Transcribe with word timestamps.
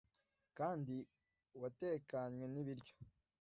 kandi 0.57 0.95
watekanywe 1.61 2.45
n’ibiryo 2.53 2.93